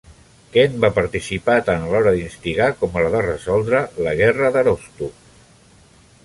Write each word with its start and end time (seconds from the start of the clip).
Kent 0.53 0.77
va 0.85 0.89
participar 0.93 1.57
tant 1.67 1.85
a 1.87 1.91
l'hora 1.91 2.13
d'instigar 2.15 2.71
com 2.79 2.97
a 2.97 3.05
la 3.09 3.13
de 3.17 3.21
resoldre 3.27 3.83
la 4.07 4.15
Guerra 4.23 4.51
d'Aroostook. 4.57 5.23